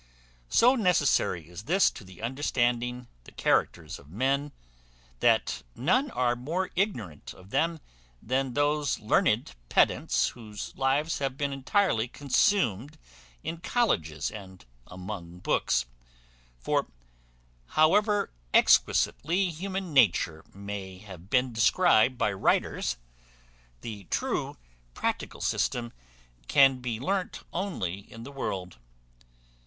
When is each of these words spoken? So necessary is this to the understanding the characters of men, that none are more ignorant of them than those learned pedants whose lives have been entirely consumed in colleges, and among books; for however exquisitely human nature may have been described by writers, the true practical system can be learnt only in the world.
So 0.49 0.73
necessary 0.73 1.47
is 1.47 1.65
this 1.65 1.91
to 1.91 2.03
the 2.03 2.23
understanding 2.23 3.05
the 3.25 3.31
characters 3.31 3.99
of 3.99 4.09
men, 4.09 4.51
that 5.19 5.61
none 5.75 6.09
are 6.09 6.35
more 6.35 6.71
ignorant 6.75 7.35
of 7.35 7.51
them 7.51 7.79
than 8.19 8.55
those 8.55 8.97
learned 8.97 9.53
pedants 9.69 10.29
whose 10.29 10.75
lives 10.75 11.19
have 11.19 11.37
been 11.37 11.53
entirely 11.53 12.07
consumed 12.07 12.97
in 13.43 13.57
colleges, 13.59 14.31
and 14.31 14.65
among 14.87 15.37
books; 15.37 15.85
for 16.57 16.87
however 17.77 18.31
exquisitely 18.55 19.51
human 19.51 19.93
nature 19.93 20.43
may 20.51 20.97
have 20.97 21.29
been 21.29 21.53
described 21.53 22.17
by 22.17 22.33
writers, 22.33 22.97
the 23.81 24.05
true 24.05 24.57
practical 24.95 25.41
system 25.41 25.93
can 26.47 26.79
be 26.79 26.99
learnt 26.99 27.41
only 27.53 28.11
in 28.11 28.23
the 28.23 28.31
world. 28.31 28.79